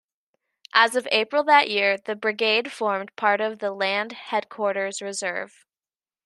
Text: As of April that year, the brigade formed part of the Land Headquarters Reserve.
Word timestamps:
As 0.73 0.95
of 0.95 1.07
April 1.11 1.43
that 1.43 1.69
year, 1.69 1.95
the 1.95 2.15
brigade 2.15 2.71
formed 2.71 3.15
part 3.15 3.39
of 3.39 3.59
the 3.59 3.71
Land 3.71 4.13
Headquarters 4.13 4.99
Reserve. 4.99 5.63